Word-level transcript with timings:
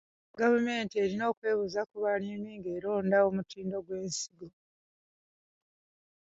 Gavumenti 0.39 0.93
erina 1.03 1.23
okwebuuza 1.31 1.81
ku 1.89 1.95
balimi 2.03 2.51
ng'eronda 2.57 3.17
omutindo 3.29 3.77
gw'ensigo. 3.85 4.47